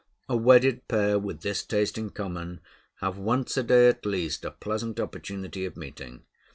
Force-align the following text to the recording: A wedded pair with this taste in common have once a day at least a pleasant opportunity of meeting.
A 0.27 0.35
wedded 0.35 0.87
pair 0.87 1.19
with 1.19 1.41
this 1.41 1.61
taste 1.63 1.95
in 1.95 2.09
common 2.09 2.61
have 3.01 3.19
once 3.19 3.55
a 3.55 3.61
day 3.61 3.87
at 3.87 4.03
least 4.03 4.43
a 4.43 4.49
pleasant 4.49 4.99
opportunity 4.99 5.63
of 5.63 5.77
meeting. 5.77 6.23